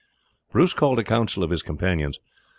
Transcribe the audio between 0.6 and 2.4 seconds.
called a council of his companions.